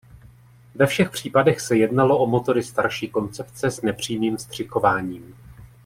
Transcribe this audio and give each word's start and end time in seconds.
Ve 0.75 0.87
všech 0.87 1.09
případech 1.09 1.61
se 1.61 1.77
jednalo 1.77 2.17
o 2.19 2.27
motory 2.27 2.63
starší 2.63 3.09
koncepce 3.09 3.71
s 3.71 3.81
nepřímým 3.81 4.37
vstřikováním. 4.37 5.35